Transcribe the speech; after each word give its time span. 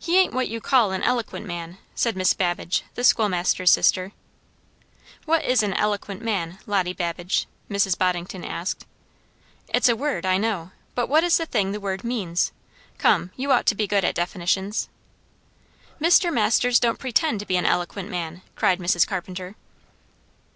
"He 0.00 0.18
ain't 0.18 0.34
what 0.34 0.48
you 0.48 0.60
call 0.60 0.90
an 0.90 1.04
eloquent 1.04 1.46
man," 1.46 1.78
said 1.94 2.16
Miss 2.16 2.34
Babbage, 2.34 2.82
the 2.96 3.04
schoolmaster's 3.04 3.70
sister. 3.70 4.10
"What 5.26 5.44
is 5.44 5.62
an 5.62 5.74
'eloquent 5.74 6.22
man,' 6.22 6.58
Lottie 6.66 6.92
Babbage?" 6.92 7.46
Mrs. 7.70 7.96
Boddington 7.96 8.44
asked. 8.44 8.84
"It's 9.68 9.88
a 9.88 9.94
word, 9.94 10.26
I 10.26 10.38
know; 10.38 10.72
but 10.96 11.08
what 11.08 11.22
is 11.22 11.36
the 11.36 11.46
thing 11.46 11.70
the 11.70 11.78
word 11.78 12.02
means? 12.02 12.50
Come, 12.98 13.30
you 13.36 13.52
ought 13.52 13.66
to 13.66 13.76
be 13.76 13.86
good 13.86 14.04
at 14.04 14.16
definitions." 14.16 14.88
"Mr. 16.00 16.32
Masters 16.32 16.80
don't 16.80 16.98
pretend 16.98 17.38
to 17.38 17.46
be 17.46 17.56
an 17.56 17.64
eloquent 17.64 18.10
man!" 18.10 18.42
cried 18.56 18.80
Mrs. 18.80 19.06
Carpenter. 19.06 19.54